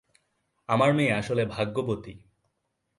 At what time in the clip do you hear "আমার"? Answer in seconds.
0.69-0.93